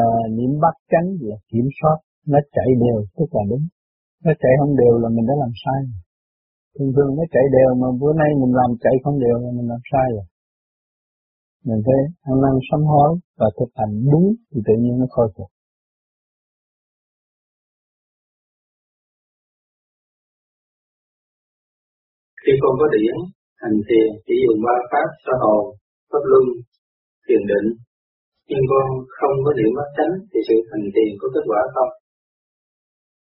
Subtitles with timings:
[0.00, 0.02] à,
[0.36, 1.98] niệm bắt chắn là kiểm soát
[2.32, 3.64] nó chạy đều tức là đúng.
[4.24, 5.80] Nó chạy không đều là mình đã làm sai
[6.74, 9.68] thường thường nó chạy đều mà bữa nay mình làm chạy không đều là mình
[9.72, 10.26] làm sai rồi.
[11.68, 12.00] Mình thấy
[12.30, 15.50] ăn năn sám hối và thực hành đúng thì tự nhiên nó khôi phục.
[22.42, 23.16] Khi con có điển
[23.62, 25.62] hành thiền chỉ dùng ba pháp sơ hồn
[26.10, 26.44] pháp luân
[27.26, 27.68] thiền định
[28.52, 28.86] nhưng con
[29.18, 31.92] không có niệm bất chánh thì sự thành tiền có kết quả không?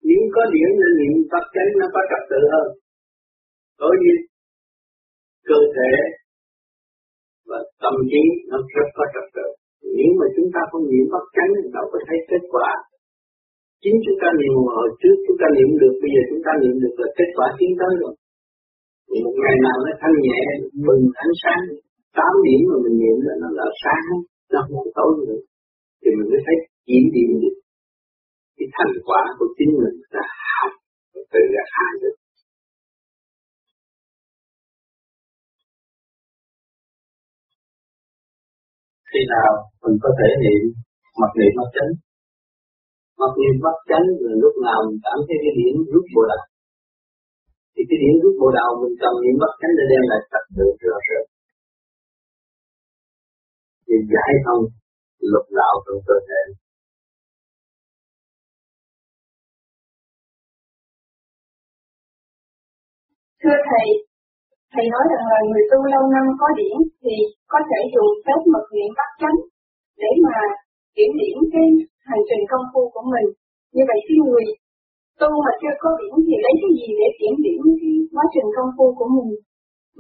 [0.08, 2.68] Nếu có điểm nên niệm bất chánh nó có trật tự hơn.
[3.82, 4.14] Bởi vì
[5.50, 5.92] cơ thể
[7.50, 9.48] và tâm trí nó rất có trật tự.
[9.98, 12.70] Nếu mà chúng ta không niệm bất chánh thì đâu có thấy kết quả.
[13.84, 16.76] Chính chúng ta niệm hồi trước, chúng ta niệm được, bây giờ chúng ta niệm
[16.84, 18.14] được là kết quả tiến tới rồi.
[19.24, 20.42] Một ngày nào nó thanh nhẹ,
[20.86, 21.64] bừng ánh sáng.
[22.18, 24.08] Tám điểm mà mình niệm là nó là sáng
[24.54, 25.40] nó không tối nữa
[26.02, 26.56] thì mình mới thấy
[26.88, 27.56] chỉ điểm được
[28.58, 30.72] cái thành quả của chính mình là học
[31.34, 32.16] tự là hai được
[39.14, 39.52] khi nào
[39.84, 40.62] mình có thể niệm
[41.22, 41.92] mặc niệm mặc chánh?
[43.22, 46.46] Mặc niệm mặc chánh là lúc nào mình cảm thấy cái điểm rút bộ đạo
[47.74, 50.44] thì cái điểm rút bộ đạo mình cần niệm mặc chánh để đem lại trật
[50.58, 51.33] tự rõ rệt
[53.94, 54.64] để giải thông
[55.32, 56.42] lục đạo trong cơ thể.
[63.42, 63.88] Thưa thầy
[64.74, 67.16] thầy nói rằng là người tu lâu năm có điển thì
[67.52, 69.38] có thể dùng phép mật niệm bắt chánh
[70.02, 70.38] để mà
[70.96, 71.68] kiểm điểm cái
[72.10, 73.28] hành trình công phu của mình.
[73.76, 74.46] Như vậy cái người
[75.22, 78.50] tu mà chưa có điển thì lấy cái gì để kiểm điểm cái quá trình
[78.56, 79.32] công phu của mình?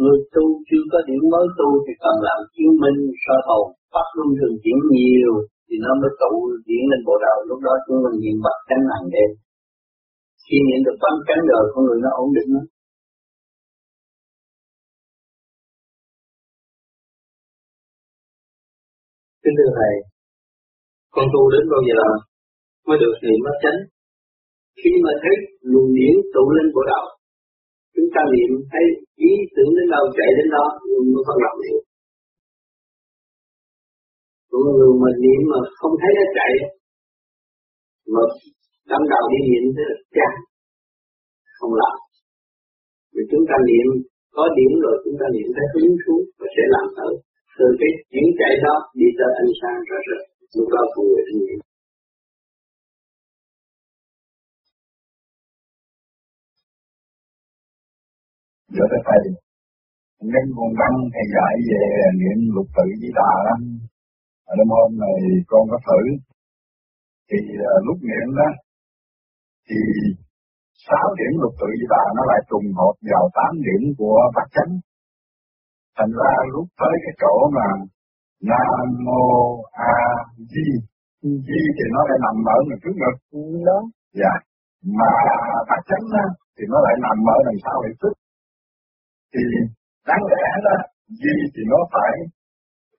[0.01, 4.07] Người tu chưa có điểm mới tu thì cần làm chứng minh soi hồn pháp
[4.15, 5.31] luân thường chuyển nhiều
[5.67, 6.31] thì nó mới tụ
[6.65, 9.29] chuyển lên bộ đầu lúc đó chúng mình nhìn mặt cánh hàng đêm
[10.45, 12.65] khi nhìn được bắn cánh rồi con người nó ổn định lắm
[19.43, 19.93] Kính thưa Thầy,
[21.15, 22.01] con tu đến bao giờ
[22.87, 23.79] mới được niệm bất chánh?
[24.79, 25.35] Khi mà thấy
[25.71, 27.05] luồng điển tụ lên bộ đầu,
[27.95, 28.85] chúng ta niệm thấy
[29.29, 31.82] ý tưởng đến đâu chạy đến đó, nhưng mới phân lập niệm
[34.53, 36.53] của người mà niệm mà không thấy nó chạy,
[38.13, 38.23] mà
[38.89, 40.33] tâm đầu đi niệm thế là chán,
[41.57, 41.95] không làm.
[43.13, 43.87] Vì chúng ta niệm
[44.35, 47.09] có điểm rồi chúng ta niệm thấy hứng thú và sẽ làm thử
[47.57, 50.21] từ cái chuyển chạy đó đi tới ánh sáng rõ rệt.
[50.55, 51.59] Lúc đó con người thanh niệm
[58.75, 59.19] Giờ tới thầy
[60.31, 61.81] Nên nguồn tâm thầy dạy về
[62.19, 63.59] niệm lục tự di đà lắm
[64.57, 65.17] đêm hôm này
[65.51, 66.01] con có thử.
[67.29, 68.49] Thì uh, lúc niệm đó
[69.67, 69.79] Thì
[70.87, 74.47] sáu điểm lục tự di đà nó lại trùng hợp vào tám điểm của bát
[74.55, 74.73] chánh.
[75.97, 77.67] Thành ra lúc tới cái chỗ mà
[78.49, 79.23] nam mô
[79.71, 79.95] a
[80.51, 80.65] di
[81.47, 83.17] di thì nó lại nằm ở người trước ngực.
[83.67, 83.79] Đó.
[84.19, 84.33] Dạ.
[84.99, 85.11] Mà
[85.69, 86.25] bát chánh á
[86.55, 88.15] thì nó lại nằm ở đằng sau lại trước
[89.33, 89.43] thì
[90.07, 90.77] đáng lẽ đó
[91.21, 92.13] di thì nó phải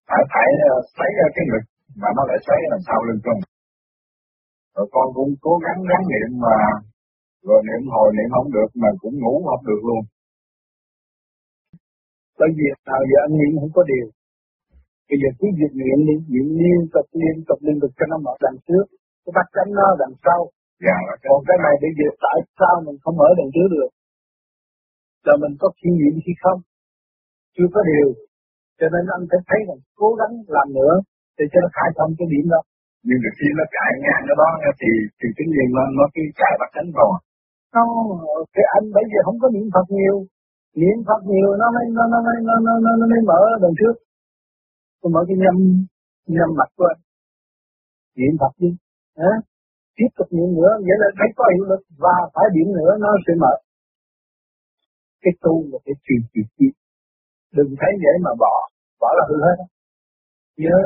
[0.09, 0.49] phải phải
[0.95, 1.65] xoáy ra cái ngực
[2.01, 3.39] mà nó lại xoáy đằng sau lưng con
[4.75, 6.57] rồi con cũng cố gắng gắng niệm mà
[7.49, 10.03] rồi niệm hồi niệm không được mà cũng ngủ không được luôn.
[12.39, 14.07] Bởi vì nào giờ anh niệm không có điều.
[15.09, 18.17] Bây giờ cứ việc niệm đi niệm liên tục liên tục liên tục cho nó
[18.27, 18.85] mở đằng trước.
[19.23, 20.41] Cái bắt cánh nó đằng sau.
[20.87, 23.91] Dạ, còn cái này bây giờ tại sao mình không mở đằng trước được?
[25.27, 26.59] Là mình có kinh nghiệm hay không?
[27.55, 28.09] Chưa có điều
[28.79, 30.95] cho nên anh phải thấy rằng cố gắng làm nữa
[31.37, 32.61] để cho nó khai thông cái điểm đó.
[33.07, 34.49] Nhưng mà khi nó chạy ngang cái đó
[34.81, 37.11] thì thì cái nhiên nó nó cứ chạy bắt cánh vào
[37.75, 37.91] không
[38.55, 40.17] cái anh bây giờ không có niệm Phật nhiều.
[40.81, 43.77] Niệm Phật nhiều nó mới nó nó mới nó nó nó, nó mới mở đằng
[43.81, 43.95] trước.
[45.01, 45.57] Tôi mở cái nhâm
[46.37, 47.01] nhâm mặt của anh.
[48.19, 48.71] Niệm Phật đi.
[49.23, 49.33] Hả?
[49.97, 53.11] Tiếp tục niệm nữa vậy là thấy có hiệu lực và phải điểm nữa nó
[53.27, 53.55] sẽ mở.
[55.23, 56.75] Cái tu là cái truyền truyền truyền
[57.57, 58.55] đừng thấy vậy mà bỏ.
[59.01, 59.59] Bỏ là hư hết.
[60.57, 60.77] Nhớ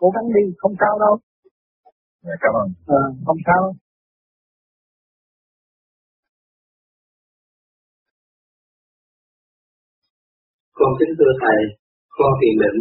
[0.00, 1.14] cố gắng đi không sao đâu.
[2.24, 2.68] Dạ, cảm ơn.
[2.98, 3.62] À, không sao.
[10.78, 11.60] Con kính thưa Thầy,
[12.18, 12.80] con thiền định,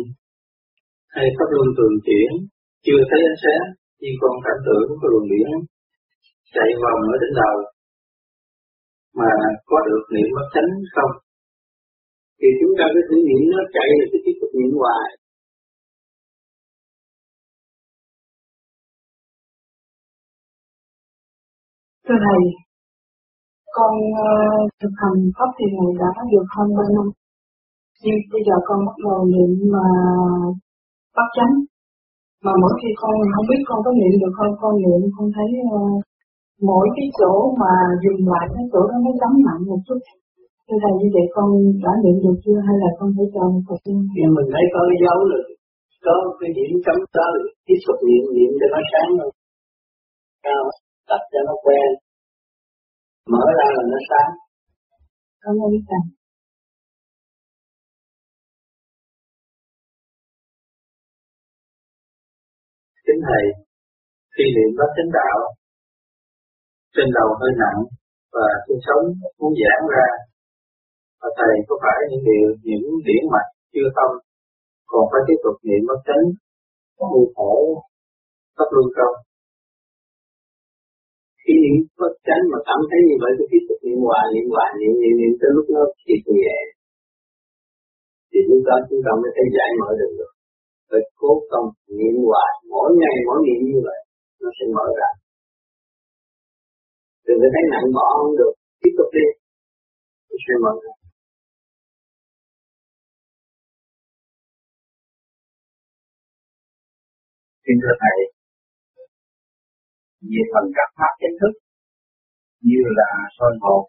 [1.16, 2.32] hay pháp luân thường chuyển,
[2.86, 3.66] chưa thấy ánh sáng,
[4.02, 5.50] nhưng con cảm tưởng có luồng điển
[6.56, 7.56] chạy vòng ở trên đầu,
[9.20, 9.32] mà
[9.70, 11.14] có được niệm bất chánh không?
[12.46, 15.08] Thì chúng ta cứ thử niệm nó chạy là cứ tiếp tục niệm hoài.
[22.06, 22.42] Thưa Thầy,
[23.76, 23.94] con
[24.26, 27.08] uh, thực hành pháp thiền này đã được hơn 3 năm.
[28.04, 29.88] Nhưng bây giờ con bắt đầu niệm ờ, mà
[31.18, 31.54] bắt chánh.
[32.46, 35.50] Mà mỗi khi con không biết con có niệm được không, con niệm con thấy
[35.76, 36.04] uh,
[36.70, 37.74] mỗi cái chỗ mà
[38.04, 40.00] dừng lại cái chỗ đó nó chấm nặng một chút.
[40.68, 41.50] Thưa Thầy như vậy con
[41.86, 43.80] đã niệm được chưa hay là con phải chờ một thời
[44.18, 45.44] Nhưng mình thấy có cái dấu rồi,
[46.06, 47.28] có cái điểm chấm đó
[47.66, 49.32] tiếp tục niệm niệm cho nó sáng rồi.
[50.46, 50.64] Cao,
[51.10, 51.88] tập cho nó quen,
[53.34, 54.32] mở ra là nó sáng.
[55.44, 56.04] Cảm ơn Thầy.
[63.06, 63.44] Kính Thầy,
[64.34, 65.40] khi niệm bát chánh đạo,
[66.96, 67.80] trên đầu hơi nặng
[68.34, 69.06] và xương sống
[69.40, 70.08] muốn giãn ra,
[71.24, 74.10] và Thầy có phải những điều, những điểm mạch chưa tâm
[74.92, 76.26] còn phải tiếp tục niệm bất chánh,
[77.14, 77.54] như khổ,
[78.56, 79.16] pháp luân không?
[81.42, 84.48] Khi niệm bất chánh mà cảm thấy như vậy thì tiếp tục niệm hoài, niệm
[84.54, 86.58] hoài, niệm niệm niệm tới lúc nó chịu nhẹ.
[88.30, 90.34] Thì lúc đó chúng ta mới thấy giải mở được được
[90.94, 91.68] phải cố công
[91.98, 94.00] niệm hoài mỗi ngày mỗi niệm như vậy
[94.42, 95.10] nó sẽ mở ra
[97.26, 99.26] đừng có thấy nặng bỏ không được tiếp tục đi
[100.28, 100.94] nó sẽ mở ra
[107.66, 108.20] Xin thưa Thầy,
[110.32, 111.54] về phần các pháp chính thức
[112.70, 113.82] như là soi hồn,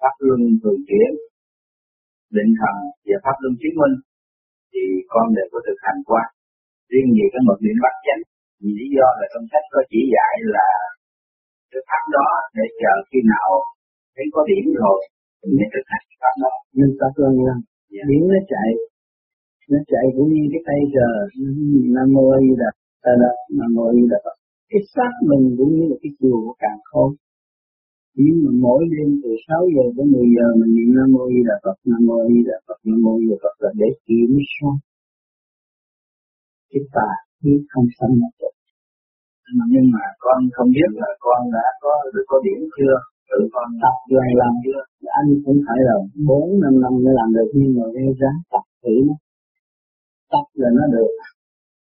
[0.00, 1.10] pháp luân thường chuyển,
[2.36, 2.76] định thần
[3.06, 3.96] và pháp luân chứng minh
[4.72, 4.82] thì
[5.12, 6.22] con đều có thực hành qua.
[6.90, 8.22] Riêng về cái mật niệm bắt chánh
[8.60, 10.68] vì lý do là trong sách có chỉ dạy là
[11.70, 13.48] cái pháp đó để chờ khi nào
[14.14, 14.98] thấy có điểm rồi
[15.40, 16.52] thì mới thực hành pháp đó.
[16.76, 17.54] Nhưng pháp luân là
[17.94, 18.04] yeah.
[18.08, 18.70] điểm nó chạy
[19.72, 21.08] nó chạy cũng như cái tay giờ
[21.94, 22.70] nam mô a di đà
[23.02, 23.10] ta
[23.56, 24.18] nam mô a di đà
[24.70, 27.10] cái xác mình cũng như là cái chùa của càng khôn.
[28.22, 31.40] Nhưng mà mỗi đêm từ 6 giờ đến 10 giờ mình niệm Nam Mô Di
[31.48, 34.32] Đà Phật, Nam Mô Di Đà Phật, Nam Mô Di Đà Phật là để kiểm
[34.54, 34.76] soát.
[36.70, 38.54] Cái tà khí không sanh một chút
[39.74, 42.96] nhưng mà con không biết là con đã có được có điểm chưa?
[43.30, 44.80] Tự con tập vài lần chưa?
[45.20, 45.96] Anh cũng phải là
[46.28, 49.14] bốn năm năm mới làm được nhưng mà cái giá tập thử nó.
[50.32, 51.10] Tập là nó được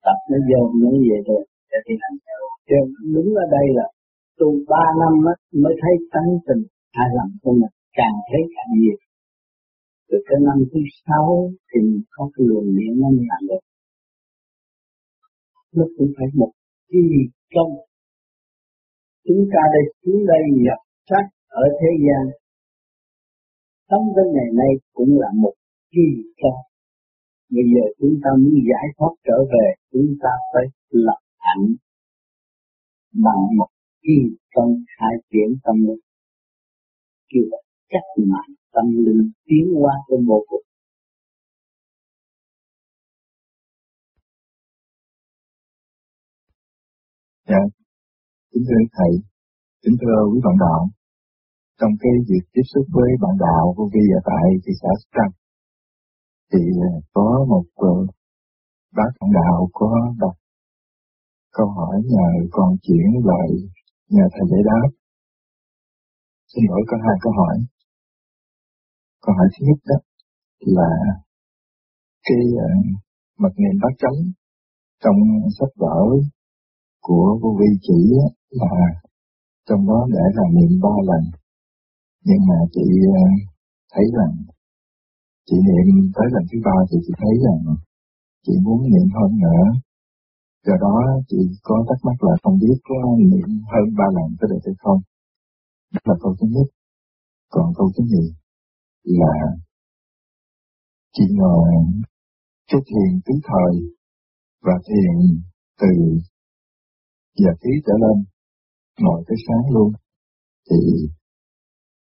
[0.05, 2.41] tập nó vô nó về rồi để đi hành theo.
[2.69, 2.79] Cho
[3.15, 3.87] đúng ở đây là
[4.39, 6.63] tu ba năm á, mới thấy tánh tình
[6.97, 8.99] hài lòng của mình, càng thấy càng nhiều.
[10.09, 11.27] Từ cái năm thứ sáu
[11.71, 11.81] thì
[12.15, 13.63] có cái luồng điện nó làm được
[15.77, 16.53] nó cũng phải một
[16.89, 17.05] kỳ
[17.55, 17.73] công.
[19.27, 22.25] Chúng ta đây xuống đây nhập sắc ở thế gian.
[23.91, 25.55] Sống đến ngày nay cũng là một
[25.91, 26.07] kỳ
[26.43, 26.61] công
[27.55, 31.67] bây giờ chúng ta muốn giải thoát trở về chúng ta phải lập hạnh
[33.25, 33.71] bằng một
[34.03, 34.17] khi
[34.55, 36.03] công khai triển tâm linh.
[37.29, 37.59] Kêu là
[37.91, 40.65] chắc mạnh tâm linh tiến qua trong vô cùng.
[47.49, 47.63] Dạ,
[48.53, 49.13] kính thưa Thầy,
[49.83, 50.81] kính thưa quý bạn đạo,
[51.81, 55.42] trong cái việc tiếp xúc với bạn đạo của Vi ở tại thị xã Sóc
[56.53, 56.61] thì
[57.13, 58.07] có một ờ,
[58.97, 60.35] bác bạn đạo có đọc
[61.53, 63.49] câu hỏi nhờ con chuyển lại
[64.09, 64.89] nhờ thầy giải đáp.
[66.55, 67.57] Xin lỗi, có hai câu hỏi.
[69.23, 69.97] Câu hỏi thứ nhất đó
[70.59, 70.91] là
[72.23, 72.69] cái ờ,
[73.39, 74.19] mật niệm bát chánh
[75.05, 75.17] trong
[75.59, 76.01] sách vở
[77.01, 78.01] của vô vi chỉ
[78.51, 78.71] là
[79.69, 81.25] trong đó để là niệm ba lần
[82.25, 83.25] nhưng mà chị ờ,
[83.93, 84.33] thấy rằng
[85.47, 87.61] chị niệm tới lần thứ ba thì chị thấy rằng
[88.45, 89.65] chị muốn niệm hơn nữa.
[90.67, 90.97] Do đó
[91.29, 92.99] chị có thắc mắc là không biết có
[93.31, 95.01] niệm hơn ba lần có được hay không.
[95.93, 96.69] Đó là câu thứ nhất.
[97.55, 98.27] Còn câu thứ nhì
[99.05, 99.35] là
[101.13, 101.71] chị ngồi
[102.71, 103.75] cái thiền tứ thời
[104.63, 105.43] và thiền
[105.81, 105.89] từ
[107.37, 108.25] giờ tí trở lên,
[108.99, 109.93] ngồi tới sáng luôn,
[110.71, 110.77] thì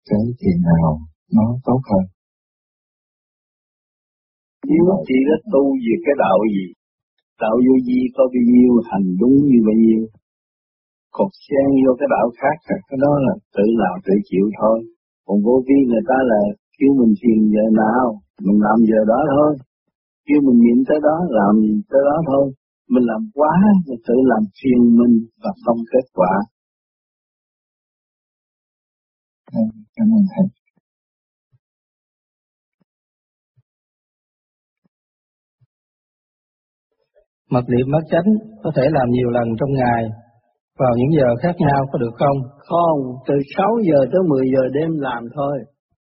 [0.10, 1.00] cái thiền nào
[1.32, 2.06] nó tốt hơn?
[4.72, 6.66] Nếu chị đã tu về cái đạo gì?
[7.44, 10.04] Đạo vô vi có bao nhiêu, hành đúng như bao nhiêu?
[11.16, 12.56] Còn xen vô cái đạo khác
[12.90, 14.78] cái đó là tự làm tự chịu thôi.
[15.26, 16.40] Còn vô vi người ta là
[16.78, 18.06] kêu mình thiền giờ nào,
[18.46, 19.52] mình làm giờ đó thôi.
[20.28, 21.54] Kêu mình niệm tới đó, làm
[21.92, 22.46] tới đó thôi.
[22.94, 23.54] Mình làm quá
[23.88, 26.34] là tự làm phiền mình và không kết quả.
[29.96, 30.61] Cảm ơn thầy.
[37.54, 38.30] Mật niệm bát chánh
[38.64, 40.04] có thể làm nhiều lần trong ngày
[40.80, 42.38] Vào những giờ khác nhau có được không?
[42.70, 45.56] Không, từ 6 giờ tới 10 giờ đêm làm thôi.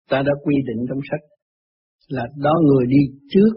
[0.10, 1.24] Ta đã quy định trong sách
[2.16, 3.02] là đó người đi
[3.34, 3.52] trước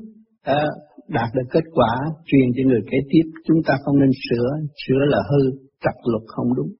[0.46, 0.60] đã
[1.08, 1.92] đạt được kết quả
[2.28, 3.26] truyền cho người kế tiếp.
[3.46, 4.48] Chúng ta không nên sửa,
[4.82, 5.42] sửa là hư,
[5.82, 6.70] trật luật không đúng.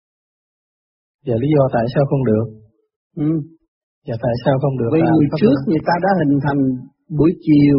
[1.27, 2.47] Giờ lý do tại sao không được?
[3.17, 3.31] Ừ.
[4.09, 4.91] Và tại sao không được?
[4.95, 6.61] Vì người trước người ta đã hình thành
[7.19, 7.79] buổi chiều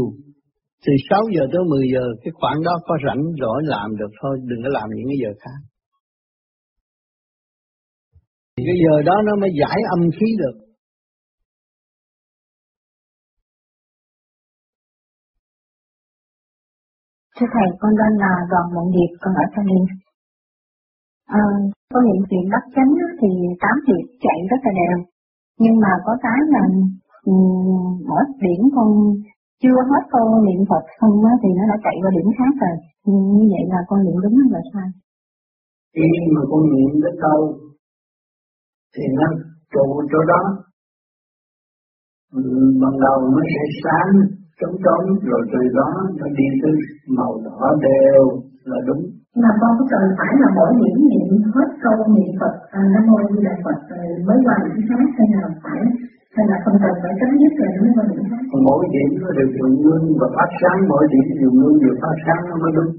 [0.84, 4.34] từ 6 giờ tới 10 giờ cái khoảng đó có rảnh rỗi làm được thôi,
[4.50, 5.60] đừng có làm những cái giờ khác.
[8.54, 10.56] Thì cái giờ đó nó mới giải âm khí được.
[17.38, 19.86] Thưa Thầy, con tên là Đoàn Mộng Điệp, con ở Thanh Niên.
[21.42, 21.44] À,
[21.94, 23.30] có hiện chuyện bắt chánh thì
[23.62, 24.98] tám việc chạy rất là đều.
[25.64, 26.64] Nhưng mà có cái là
[27.32, 27.34] ừ,
[28.10, 28.90] mỗi điểm con
[29.62, 32.76] chưa hết câu niệm Phật xong đó thì nó đã chạy qua điểm khác rồi.
[33.36, 34.88] Như vậy là con niệm đúng hay là sai?
[35.96, 37.40] Khi mà con niệm đến câu
[38.96, 39.26] thì nó
[39.74, 40.42] trụ chỗ đó.
[42.40, 42.42] Ừ,
[42.82, 44.12] ban đầu nó sẽ sáng,
[44.60, 46.74] trống trống, rồi từ đó nó đi tới
[47.18, 48.22] màu đỏ đều
[48.64, 49.04] là đúng.
[49.44, 53.04] Mà con có cần phải là mỗi điểm niệm hết câu niệm Phật à, Nam
[53.10, 55.82] Mô Di Đà Phật rồi mới qua điểm khác hay là phải
[56.36, 58.44] hay là không cần phải chấm dứt rồi mới qua điểm khác?
[58.68, 62.18] Mỗi điểm nó đều dùng ngưng và phát sáng, mỗi điểm dùng ngưng và phát
[62.26, 62.92] sáng nó mới đúng.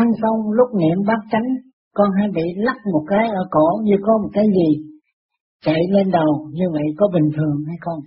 [0.00, 1.48] ăn xong lúc niệm bát chánh
[1.94, 4.68] con hay bị lắc một cái ở cổ như có một cái gì
[5.64, 8.00] chạy lên đầu như vậy có bình thường hay không?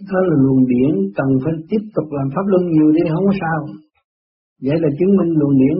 [0.00, 3.34] Đó là luồng điển cần phải tiếp tục làm pháp luân nhiều đi không có
[3.42, 3.60] sao.
[4.64, 5.78] Vậy là chứng minh luồng điển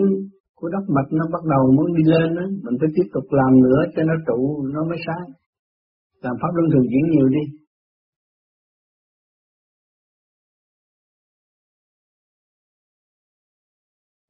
[0.59, 3.53] của đất mạch nó bắt đầu muốn đi lên đó, mình phải tiếp tục làm
[3.65, 4.39] nữa cho nó trụ
[4.75, 5.27] nó mới sáng.
[6.25, 7.45] Làm pháp luân thường chuyển nhiều đi.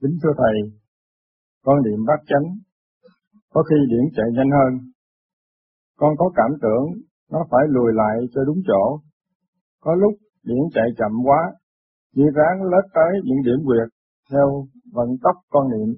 [0.00, 0.57] Kính thưa Thầy,
[1.64, 2.47] con niệm bát chánh,
[3.52, 4.73] có khi điển chạy nhanh hơn.
[5.97, 6.87] Con có cảm tưởng
[7.33, 9.07] nó phải lùi lại cho đúng chỗ.
[9.85, 11.40] Có lúc điển chạy chậm quá,
[12.14, 13.88] chỉ ráng lết tới những điểm quyệt
[14.30, 14.47] theo
[14.92, 15.90] vận tốc con niệm.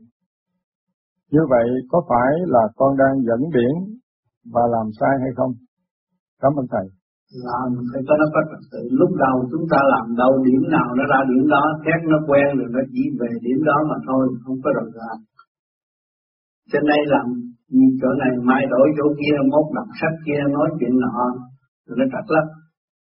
[1.32, 3.74] Như vậy có phải là con đang dẫn điển
[4.54, 5.52] và làm sai hay không?
[6.42, 6.86] Cảm ơn Thầy.
[7.48, 8.82] Làm phải có nó có trật tự.
[9.00, 12.48] Lúc đầu chúng ta làm đâu điểm nào nó ra điểm đó, khác nó quen
[12.58, 15.10] rồi nó chỉ về điểm đó mà thôi, không có rời ra.
[16.70, 17.26] Trên đây làm
[18.00, 21.18] chỗ này mai đổi chỗ kia, mốt đọc sách kia, nói chuyện nọ,
[21.86, 22.46] rồi nó trật lắm.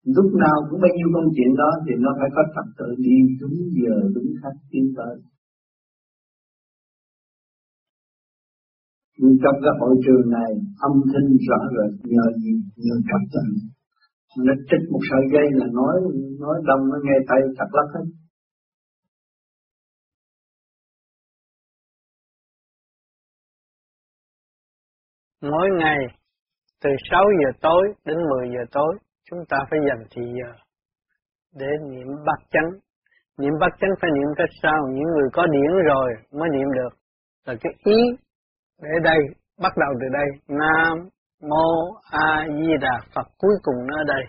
[0.03, 3.17] Lúc nào cũng bao nhiêu công chuyện đó thì nó phải có trật tự đi
[3.41, 5.15] đúng giờ, đúng khách tiến tới.
[9.21, 10.51] Nhưng trong cái hội trường này
[10.87, 12.53] âm thanh rõ rệt nhờ gì?
[12.75, 13.43] Nhờ trật tự.
[14.45, 15.95] Nó trích một sợi dây là nói
[16.39, 18.05] nói đông nó nghe tay chặt lắm hết.
[25.41, 25.97] Mỗi ngày
[26.83, 28.97] từ 6 giờ tối đến 10 giờ tối
[29.29, 30.51] chúng ta phải dành thì giờ
[31.55, 32.69] để niệm bát chánh.
[33.39, 34.87] Niệm bát chánh phải niệm cách sao?
[34.91, 36.89] Những người có điển rồi mới niệm được.
[37.45, 37.99] Là cái ý
[38.81, 39.19] để đây,
[39.61, 40.27] bắt đầu từ đây.
[40.47, 41.09] Nam
[41.49, 44.23] Mô A Di Đà Phật cuối cùng nó ở đây.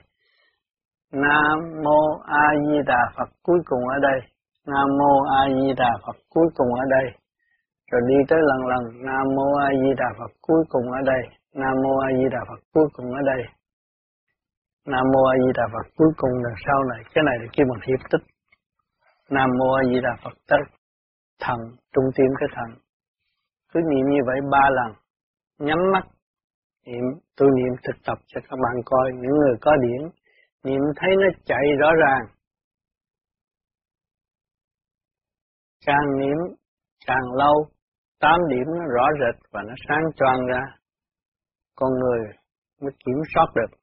[1.12, 4.20] Nam Mô A Di Đà Phật cuối cùng ở đây.
[4.66, 7.06] Nam Mô A Di Đà Phật cuối cùng ở đây.
[7.92, 11.22] Rồi đi tới lần lần Nam Mô A Di Đà Phật cuối cùng ở đây.
[11.54, 13.42] Nam Mô A Di Đà Phật cuối cùng ở đây.
[14.86, 17.66] Nam Mô A Di Đà Phật cuối cùng là sau này, cái này là kêu
[17.70, 18.26] bằng hiệp tích.
[19.30, 20.62] Nam Mô A Di Đà Phật tất
[21.40, 21.58] thần,
[21.92, 22.80] trung tim cái thần.
[23.72, 24.92] Cứ niệm như vậy ba lần,
[25.58, 26.04] nhắm mắt,
[26.86, 27.04] niệm,
[27.36, 30.02] tôi niệm thực tập cho các bạn coi, những người có điển,
[30.64, 32.26] niệm thấy nó chạy rõ ràng.
[35.86, 36.36] Càng niệm
[37.06, 37.66] càng lâu,
[38.20, 40.62] tám điểm nó rõ rệt và nó sáng choang ra.
[41.76, 42.20] Con người
[42.80, 43.79] mới kiểm soát được.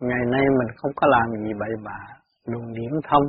[0.00, 2.00] Ngày nay mình không có làm gì bậy bạ,
[2.46, 3.22] luồng điểm thông,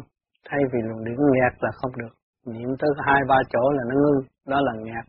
[0.50, 2.14] thay vì luồng điểm nghẹt là không được.
[2.46, 5.06] Niệm tới hai ba chỗ là nó ngưng, đó là nghẹt.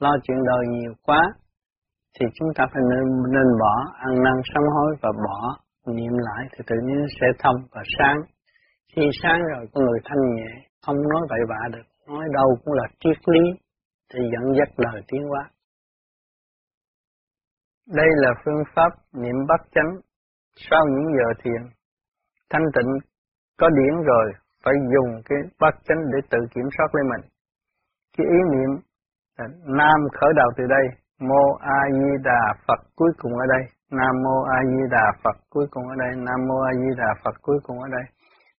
[0.00, 1.32] Lo chuyện đời nhiều quá,
[2.20, 3.04] thì chúng ta phải nên,
[3.34, 7.56] nên bỏ, ăn năn sám hối và bỏ, niệm lại thì tự nhiên sẽ thông
[7.72, 8.18] và sáng.
[8.96, 10.50] Khi sáng rồi con người thanh nhẹ,
[10.86, 13.44] không nói bậy bạ được, nói đâu cũng là triết lý
[14.14, 15.50] thì dẫn dắt lời tiến hóa.
[17.94, 19.90] Đây là phương pháp niệm bắt chánh
[20.56, 21.62] sau những giờ thiền.
[22.50, 22.90] Thanh tịnh
[23.58, 24.32] có điển rồi,
[24.64, 27.30] phải dùng cái bát chánh để tự kiểm soát lấy mình.
[28.16, 28.70] Cái ý niệm
[29.38, 29.46] là
[29.78, 30.86] Nam khởi đầu từ đây,
[31.20, 35.36] Mô A Di Đà Phật cuối cùng ở đây, Nam Mô A Di Đà Phật
[35.50, 38.04] cuối cùng ở đây, Nam Mô A Di Đà Phật cuối cùng ở đây.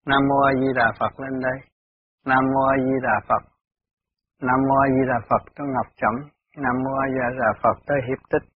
[0.05, 1.57] Nam Mô A Di Đà Phật lên đây.
[2.25, 3.43] Nam Mô A Di Đà Phật.
[4.41, 6.15] Nam Mô A Di Đà Phật tới Ngọc chấm
[6.63, 8.47] Nam Mô A Di Đà Phật tới Hiệp Tích.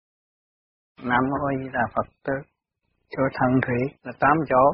[1.09, 2.39] Nam Mô A Di Đà Phật tới
[3.17, 4.65] chỗ thần thủy là tám chỗ.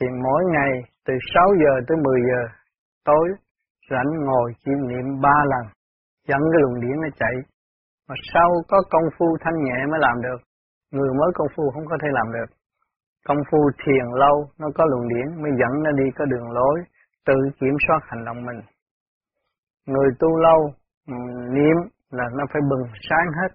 [0.00, 0.72] Thì mỗi ngày
[1.06, 2.42] từ 6 giờ tới 10 giờ,
[3.04, 3.28] tối
[3.90, 5.64] rảnh ngồi chiêm niệm ba lần.
[6.28, 7.34] Dẫn cái luồng điển nó chạy.
[8.08, 10.40] Mà sau có công phu thanh nhẹ mới làm được.
[10.90, 12.50] Người mới công phu không có thể làm được.
[13.28, 16.80] Công phu thiền lâu, nó có luồng điển mới dẫn nó đi có đường lối,
[17.26, 18.60] tự kiểm soát hành động mình.
[19.86, 20.74] Người tu lâu
[21.06, 21.14] ừ,
[21.54, 21.76] niệm
[22.10, 23.54] là nó phải bừng sáng hết.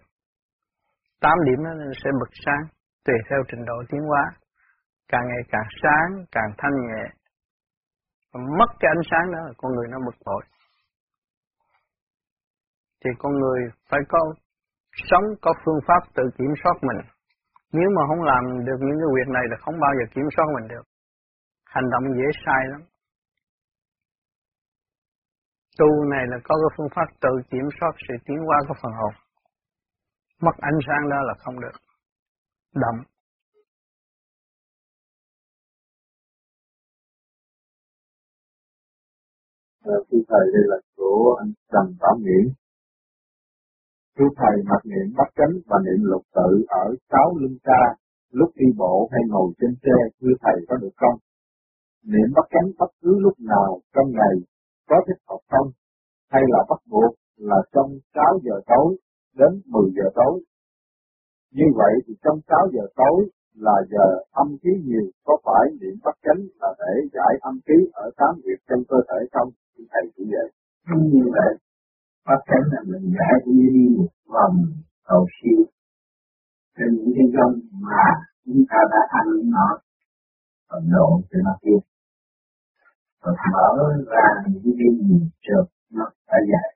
[1.22, 1.72] Tám điểm nó
[2.04, 2.75] sẽ bực sáng
[3.06, 4.24] tùy theo trình độ tiến hóa.
[5.08, 7.04] Càng ngày càng sáng, càng thanh nhẹ.
[8.60, 10.44] Mất cái ánh sáng đó con người nó bực bội.
[13.04, 13.60] Thì con người
[13.90, 14.20] phải có,
[15.10, 17.02] sống có phương pháp tự kiểm soát mình.
[17.72, 20.46] Nếu mà không làm được những cái việc này là không bao giờ kiểm soát
[20.56, 20.86] mình được.
[21.66, 22.82] Hành động dễ sai lắm.
[25.80, 28.92] Tu này là có cái phương pháp tự kiểm soát sự tiến hóa của phần
[28.92, 29.14] hồn.
[30.42, 31.78] Mất ánh sáng đó là không được
[32.76, 33.00] động
[39.84, 42.46] ờ, thưa thầy, đây là của anh Trần Bảo Nghĩa.
[44.18, 47.82] Thưa thầy, mặc niệm bắt chánh và niệm lục tự ở sáu lưng ca
[48.32, 51.18] lúc đi bộ hay ngồi trên xe, thưa thầy, có được không?
[52.04, 54.36] Niệm bắt chánh bất cứ lúc nào, trong ngày,
[54.90, 55.68] có thích hợp không?
[56.30, 58.98] Hay là bắt buộc là trong 6 giờ tối
[59.34, 60.44] đến 10 giờ tối?
[61.58, 63.20] Như vậy thì trong 6 giờ tối
[63.66, 67.78] là giờ âm khí nhiều, có phải niệm bắt chánh là để giải âm khí
[67.94, 69.50] ở tám việc trong cơ thể không?
[69.78, 70.48] thì thầy chỉ vậy
[70.88, 71.52] không như vậy
[72.28, 74.58] bắt chánh là mình giải đi một vòng
[75.08, 75.66] cầu siêu
[76.78, 78.06] trên những cái gông mà
[78.46, 79.68] chúng ta đã ăn nó
[80.70, 81.80] và độ cho nó kia.
[83.22, 83.70] và mở
[84.08, 86.75] ra những cái gì trượt nó đã giải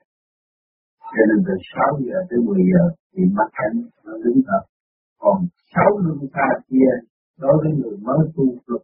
[1.13, 4.63] cho nên từ 6 giờ tới 10 giờ thì mắt chánh nó đứng thật
[5.24, 5.38] còn
[5.74, 6.91] sáu luân xa kia
[7.43, 8.84] đối với người mới tu luật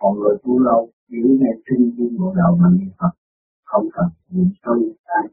[0.00, 3.14] còn người tu lâu giữ ngay trên viên bộ đầu mà niệm Phật
[3.64, 4.74] không cần niệm sâu
[5.08, 5.26] tan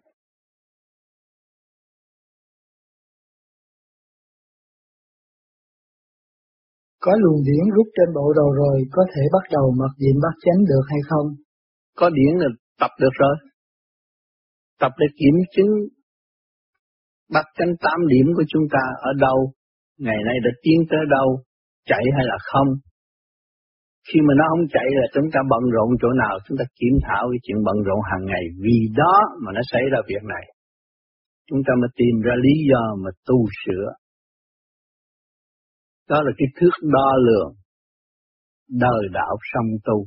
[7.00, 10.36] Có luồng điển rút trên bộ đầu rồi có thể bắt đầu mặc niệm bắt
[10.46, 11.28] chánh được hay không?
[12.00, 12.48] Có điển là
[12.80, 13.36] tập được rồi.
[14.80, 15.72] Tập để kiểm chứng
[17.34, 19.52] bắt chánh tám điểm của chúng ta ở đâu,
[19.98, 21.28] ngày nay đã tiến tới đâu,
[21.86, 22.68] chạy hay là không,
[24.08, 26.96] khi mà nó không chạy là chúng ta bận rộn chỗ nào, chúng ta kiểm
[27.06, 28.44] thảo cái chuyện bận rộn hàng ngày.
[28.64, 30.46] Vì đó mà nó xảy ra việc này.
[31.50, 33.88] Chúng ta mới tìm ra lý do mà tu sửa.
[36.10, 37.52] Đó là cái thước đo lường
[38.70, 39.98] đời đạo song tu.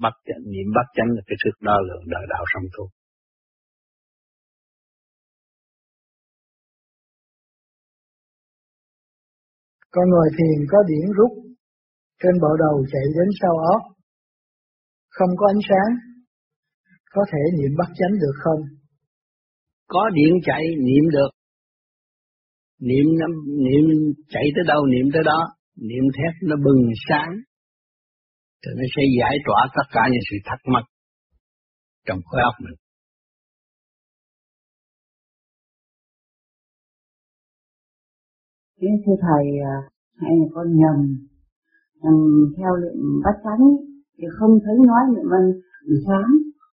[0.00, 0.14] Bắt
[0.52, 2.84] niệm bắt chánh là cái thước đo lường đời đạo song tu.
[9.94, 11.32] Con ngồi thiền có điển rút.
[12.20, 13.82] Trên bộ đầu chạy đến sau óc,
[15.16, 15.90] không có ánh sáng,
[17.14, 18.60] có thể niệm bắt chánh được không?
[19.88, 21.30] Có điện chạy niệm được,
[22.80, 23.06] niệm
[23.66, 23.84] niệm
[24.28, 25.40] chạy tới đâu niệm tới đó,
[25.76, 27.32] niệm thép nó bừng sáng,
[28.62, 30.84] thì nó sẽ giải tỏa tất cả những sự thắc mắc
[32.06, 32.83] trong khối óc mình.
[38.84, 39.44] Kính thưa Thầy,
[39.74, 39.76] à,
[40.16, 40.96] hay con nhầm
[42.02, 43.64] um, theo luyện bát chánh
[44.18, 45.52] thì không thấy nói niệm văn
[45.88, 46.30] từ sáng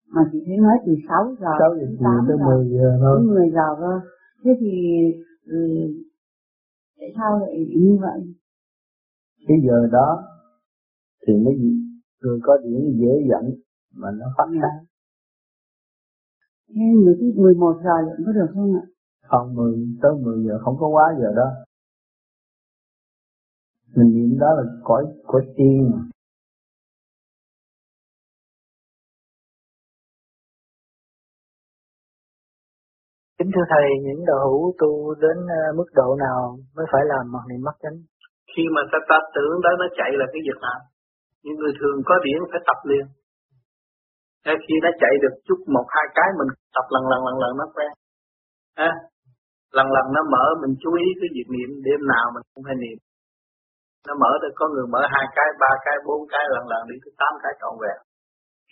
[0.09, 2.45] mà chỉ thấy nói từ 6 giờ 6 giờ đến 8 tới giờ.
[2.45, 3.19] 10 giờ thôi.
[3.21, 3.93] đến 10 giờ cơ
[4.45, 4.73] thế thì
[5.53, 5.91] um,
[6.99, 8.21] tại sao lại như vậy?
[9.49, 10.23] Cái giờ đó
[11.27, 11.55] thì mới
[12.23, 13.45] người có điểm dễ dẫn
[13.95, 14.85] mà nó phát sáng
[16.75, 18.85] thế người thứ 11 giờ luyện có được không ạ?
[19.23, 21.51] Không 10 tới 10 giờ không có quá giờ đó
[23.97, 26.11] mình niệm đó là cõi cõi tiên
[33.39, 34.91] Kính thưa Thầy, những đạo hữu tu
[35.25, 36.41] đến ờ, mức độ nào
[36.77, 37.99] mới phải làm mặc niệm mắt chánh?
[38.53, 40.81] Khi mà ta, ta tưởng đó nó chạy là cái việc nào?
[41.45, 43.07] Những người thường có điển phải tập liền.
[44.45, 47.53] Thế khi nó chạy được chút một hai cái mình tập lần lần lần lần
[47.61, 47.93] nó quen.
[48.89, 48.93] À,
[49.77, 52.77] lần lần nó mở mình chú ý cái việc niệm đêm nào mình cũng phải
[52.83, 52.99] niệm
[54.07, 56.97] nó mở được có người mở hai cái ba cái bốn cái lần lần đi
[57.03, 57.99] tới tám cái trọn vẹn.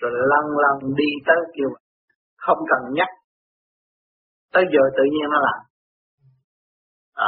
[0.00, 1.70] Rồi lần lần đi tới kêu
[2.44, 3.10] không cần nhắc.
[4.54, 5.60] Tới giờ tự nhiên nó làm.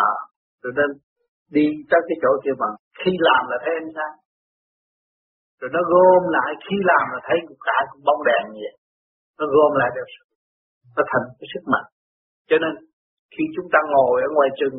[0.05, 0.09] À,
[0.63, 0.91] rồi nên
[1.57, 2.69] đi tới cái chỗ kia mà
[3.01, 4.15] khi làm là thấy ánh sáng.
[5.61, 8.77] Rồi nó gom lại khi làm là thấy cả bóng đèn như vậy.
[9.39, 10.09] Nó gom lại được.
[10.97, 11.89] Nó thành cái sức mạnh.
[12.49, 12.73] Cho nên
[13.35, 14.77] khi chúng ta ngồi ở ngoài chừng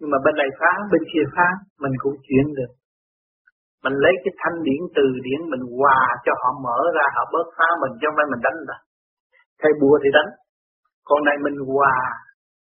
[0.00, 1.48] nhưng mà bên này phá, bên kia phá,
[1.82, 2.72] mình cũng chuyển được.
[3.84, 7.46] Mình lấy cái thanh điển từ điển mình hòa cho họ mở ra, họ bớt
[7.56, 8.78] phá mình cho không mình đánh ta
[9.60, 10.30] thay bùa thì đánh.
[11.08, 11.98] Còn này mình hòa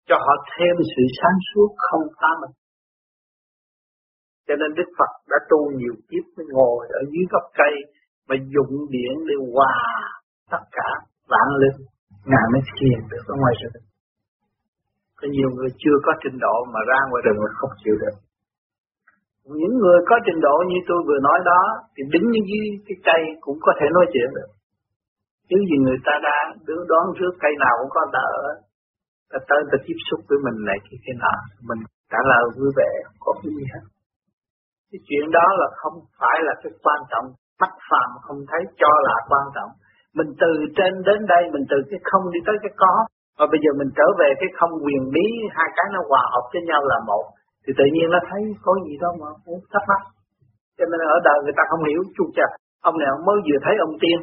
[0.07, 2.53] cho họ thêm sự sáng suốt, không phá mình.
[4.47, 7.73] Cho nên Đức Phật đã tu nhiều kiếp mới ngồi ở dưới gốc cây
[8.29, 9.75] mà dụng điện để hòa
[10.51, 10.89] tất cả
[11.31, 11.75] vạn lực
[12.25, 13.90] ngài mới thiền được ở ngoài rừng
[15.21, 18.15] có nhiều người chưa có trình độ mà ra ngoài rừng là không chịu được.
[19.59, 21.61] Những người có trình độ như tôi vừa nói đó
[21.93, 24.51] thì đứng dưới cái cây cũng có thể nói chuyện được.
[25.49, 28.31] Chứ gì người ta đã đứng đón trước cây nào cũng có đỡ
[29.31, 31.81] ta tới, ta tiếp xúc với mình này kia cái nào, mình
[32.11, 33.83] trả lời vui vẻ, không có cái gì hết.
[34.91, 37.27] Cái chuyện đó là không phải là cái quan trọng
[37.61, 39.71] mắt phàm, không thấy cho là quan trọng.
[40.17, 42.93] Mình từ trên đến đây, mình từ cái không đi tới cái có
[43.37, 45.25] và bây giờ mình trở về cái không quyền bí,
[45.57, 47.25] hai cái nó hòa hợp với nhau là một.
[47.63, 50.01] Thì tự nhiên nó thấy có gì đó mà cũng thắc mắc.
[50.77, 52.51] Cho nên ở đời người ta không hiểu chu chặt
[52.87, 54.19] ông nào mới vừa thấy ông tiên.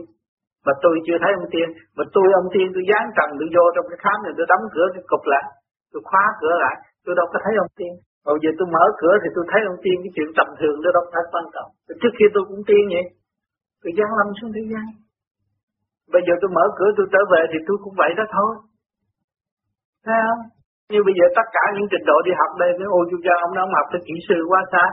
[0.67, 1.69] Mà tôi chưa thấy ông tiên.
[1.97, 4.65] Mà tôi, ông tiên, tôi dán trần, tôi vô trong cái khám này, tôi đóng
[4.75, 5.47] cửa cái cục lại.
[5.93, 7.93] Tôi khóa cửa lại, tôi đâu có thấy ông tiên.
[8.27, 10.89] Bây giờ tôi mở cửa thì tôi thấy ông tiên, cái chuyện tầm thường đó
[10.97, 11.71] đâu phải quan trọng.
[12.01, 13.07] Trước khi tôi cũng tiên vậy.
[13.83, 14.87] Tôi dán lâm xuống thế gian.
[16.15, 18.53] Bây giờ tôi mở cửa, tôi trở về thì tôi cũng vậy đó thôi
[20.09, 20.43] thấy không?
[20.93, 23.35] Như bây giờ tất cả những trình độ đi học đây, nếu ôi chú cha
[23.45, 24.85] ông đó ông học tới kỹ sư quá xa,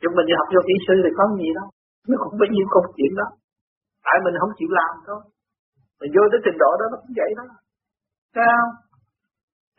[0.00, 1.66] chúng mình đi học vô kỹ sư thì có gì đâu.
[2.08, 3.26] Nó cũng bấy nhiêu công chuyện đó.
[4.06, 5.20] Tại mình không chịu làm thôi.
[6.00, 7.44] Mình vô tới trình độ đó nó cũng vậy đó.
[8.34, 8.72] Thấy không?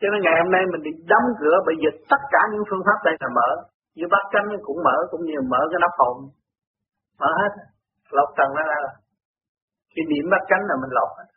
[0.00, 2.84] Cho nên ngày hôm nay mình bị đóng cửa, bởi vì tất cả những phương
[2.86, 3.50] pháp đây là mở.
[3.96, 6.16] Như bát cánh cũng mở, cũng như mở cái nắp hồn.
[7.20, 7.52] Mở hết.
[8.18, 8.78] Lọc trần nó ra.
[8.86, 8.92] Là
[9.92, 11.28] khi điểm bát cánh là mình lọc hết.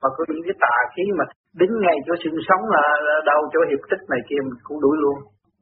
[0.00, 1.24] Mà có những cái tà khí mà
[1.60, 2.84] đứng ngay chỗ xương sống là
[3.30, 5.16] đâu chỗ hiệp tích này kia mình cũng đuổi luôn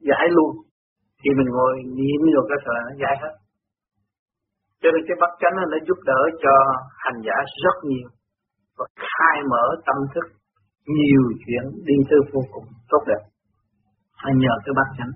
[0.09, 0.51] giải luôn.
[1.21, 3.33] Khi mình ngồi niệm rồi cái thời nó giải hết.
[4.81, 6.53] Cho nên cái bắt chánh nó giúp đỡ cho
[7.03, 8.07] hành giả rất nhiều
[8.77, 10.25] và khai mở tâm thức
[10.97, 13.21] nhiều chuyện đi tư vô cùng tốt đẹp.
[14.19, 15.13] Phải nhờ cái bắt chánh.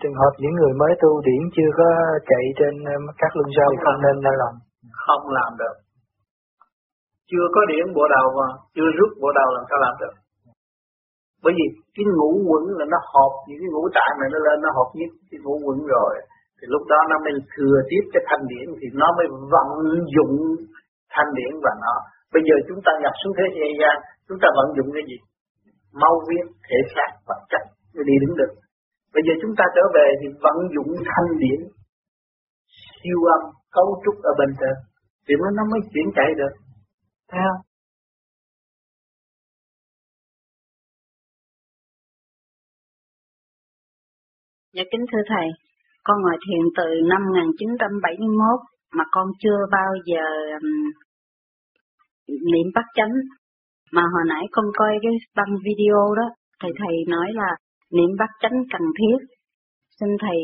[0.00, 1.88] Trường hợp những người mới tu điển chưa có
[2.30, 2.74] chạy trên
[3.20, 4.02] các luân giao không.
[4.04, 4.54] nên làm
[5.06, 5.83] không làm được
[7.30, 10.14] chưa có điện bộ đầu mà, chưa rút bộ đầu làm sao làm được.
[11.44, 14.58] Bởi vì cái ngũ quẩn là nó hợp những cái ngũ tạng này, nó lên
[14.64, 16.12] nó hợp nhất cái ngũ quẩn rồi.
[16.58, 19.68] Thì lúc đó nó mới thừa tiếp cái thanh điển thì nó mới vận
[20.14, 20.34] dụng
[21.14, 21.94] thanh điển và nó.
[22.34, 23.46] Bây giờ chúng ta nhập xuống thế
[23.80, 23.94] gian,
[24.28, 25.18] chúng ta vận dụng cái gì?
[26.02, 27.62] Mau viết thể xác vật chất
[27.94, 28.52] mới đi đứng được.
[29.14, 31.60] Bây giờ chúng ta trở về thì vận dụng thanh điển,
[33.00, 33.42] siêu âm,
[33.76, 34.74] cấu trúc ở bên trên,
[35.24, 36.52] thì nó mới chuyển chạy được
[37.34, 37.62] thấy không
[44.76, 45.46] Dạ kính thưa Thầy,
[46.04, 48.60] con ngồi thiền từ năm 1971
[48.96, 50.24] mà con chưa bao giờ
[52.28, 53.14] niệm bắt chánh.
[53.92, 56.26] Mà hồi nãy con coi cái băng video đó,
[56.60, 57.50] thầy thầy nói là
[57.92, 59.18] niệm bắt chánh cần thiết.
[60.00, 60.38] Xin thầy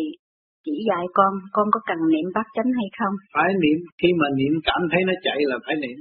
[0.65, 3.15] chỉ dạy con, con có cần niệm bắt chánh hay không?
[3.35, 5.99] Phải niệm, khi mà niệm cảm thấy nó chạy là phải niệm.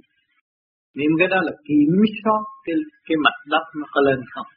[0.98, 2.76] Niệm cái đó là kiểm soát cái
[3.08, 4.48] cái mạch đất nó có lên không?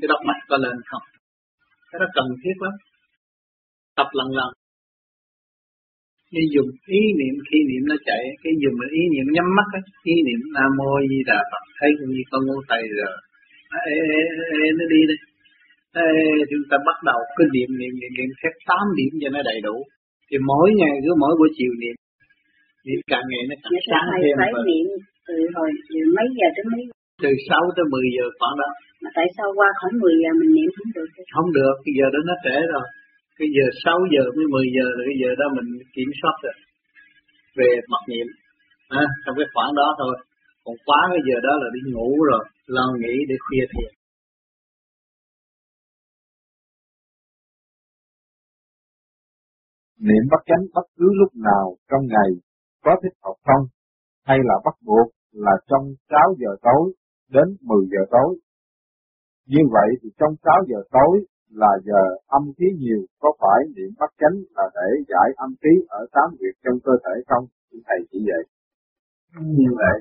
[0.00, 1.02] Cái đốc mạch có lên không?
[1.92, 2.74] cái đó cần thiết lắm.
[3.98, 4.50] Tập lần lần.
[6.34, 9.84] Đi dùng ý niệm khi niệm nó chạy cái dùng ý niệm nhắm mắt ấy,
[10.12, 11.64] ý niệm nam mô di đà phật.
[11.78, 13.14] Thấy cũng như con ngón tay rồi.
[13.86, 14.22] Ê, ê,
[14.60, 15.16] ê, nó đi đi.
[16.06, 16.10] Ê,
[16.50, 19.58] chúng ta bắt đầu cứ niệm niệm niệm niệm xét tám điểm cho nó đầy
[19.66, 19.76] đủ.
[20.28, 21.96] Thì mỗi ngày cứ mỗi buổi chiều niệm
[22.86, 24.86] niệm càng ngày nó càng sáng thêm phải niệm
[25.28, 25.68] từ hồi
[26.16, 26.82] mấy giờ đến mấy
[27.24, 28.68] từ 6 tới 10 giờ khoảng đó
[29.02, 31.08] mà tại sao qua khỏi 10 giờ mình niệm không được?
[31.34, 32.86] Không được, cái giờ đó nó trễ rồi.
[33.38, 36.56] Cái giờ 6 giờ với 10 giờ rồi cái giờ đó mình kiểm soát được
[37.58, 38.26] về mặt niệm.
[39.02, 40.14] À, trong cái khoảng đó thôi.
[40.64, 42.42] Còn quá cái giờ đó là đi ngủ rồi,
[42.76, 43.90] lo nghĩ để khuya thiền.
[50.08, 52.30] Niệm bắt chánh bất cứ lúc nào trong ngày
[52.84, 53.64] có thích học không?
[54.24, 56.92] Hay là bắt buộc là trong 6 giờ tối
[57.30, 58.38] đến 10 giờ tối
[59.46, 61.14] như vậy thì trong 6 giờ tối
[61.50, 65.74] là giờ âm khí nhiều, có phải niệm bắt chánh là để giải âm khí
[65.88, 67.44] ở tám việc trong cơ thể không?
[67.86, 68.42] Thầy chỉ vậy.
[69.58, 69.96] Như vậy,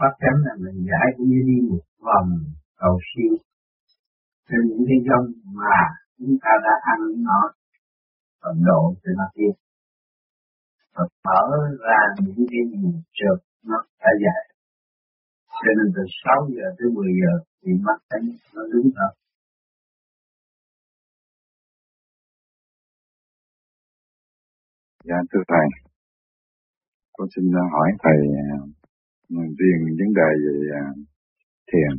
[0.00, 2.30] bắt chánh là mình giải cũng như đi một vòng
[2.80, 3.34] cầu siêu
[4.48, 5.26] trên những cái dông
[5.60, 5.78] mà
[6.18, 7.40] chúng ta đã ăn nó
[8.42, 9.52] phần độ thì nó kia
[10.94, 11.42] và mở
[11.86, 12.82] ra những cái gì
[13.18, 14.50] trượt nó đã dài
[15.62, 18.20] cho nên từ 6 giờ tới 10 giờ thì mắt thấy
[18.54, 19.12] nó đứng thật.
[25.04, 25.66] Dạ thưa thầy,
[27.12, 28.48] con xin à, hỏi thầy à,
[29.58, 30.84] riêng vấn đề về à,
[31.72, 31.92] thiền.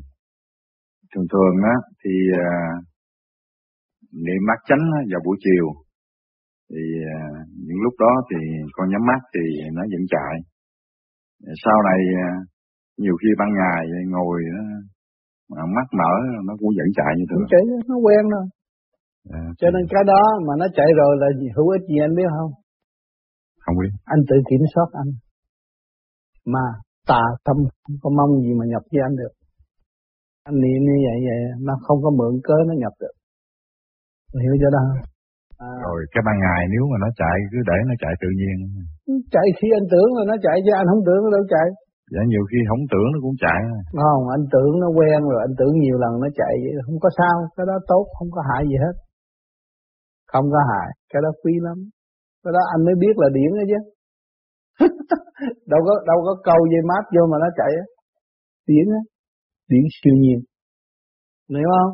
[1.16, 2.50] Thường thường á thì à,
[4.12, 5.66] niệm mắt chánh vào buổi chiều
[6.72, 6.84] thì
[7.18, 7.22] à,
[7.68, 8.40] những lúc đó thì
[8.76, 9.44] con nhắm mắt thì
[9.78, 10.34] nó vẫn chạy.
[11.64, 12.00] Sau này
[13.04, 13.82] nhiều khi ban ngày
[14.14, 14.40] ngồi
[15.52, 16.14] mà mắt mở
[16.48, 17.44] nó cũng vẫn chạy như thường.
[17.54, 18.46] Chạy nó quen rồi.
[19.40, 22.30] À, Cho nên cái đó mà nó chạy rồi là hữu ích gì anh biết
[22.38, 22.52] không?
[23.64, 23.92] Không biết.
[24.06, 25.12] Anh tự kiểm soát anh.
[26.54, 26.66] Mà
[27.08, 29.34] tà tâm không có mong gì mà nhập với anh được.
[30.44, 33.16] Anh niệm như vậy vậy nó không có mượn cớ nó nhập được.
[34.44, 34.86] Hiểu chưa đó
[35.70, 35.72] À.
[35.86, 38.56] Rồi cái ban ngày nếu mà nó chạy cứ để nó chạy tự nhiên.
[39.34, 41.68] Chạy khi anh tưởng là nó chạy chứ anh không tưởng nó đâu chạy.
[42.14, 43.60] Dạ nhiều khi không tưởng nó cũng chạy.
[44.06, 47.10] Không, anh tưởng nó quen rồi, anh tưởng nhiều lần nó chạy vậy không có
[47.20, 48.96] sao, cái đó tốt, không có hại gì hết.
[50.32, 51.78] Không có hại, cái đó quý lắm.
[52.44, 53.80] Cái đó anh mới biết là điển đó chứ.
[55.72, 57.86] đâu có đâu có câu dây mát vô mà nó chạy á.
[58.70, 59.02] Điển á,
[59.72, 60.40] điển siêu nhiên.
[61.50, 61.92] Hiểu không?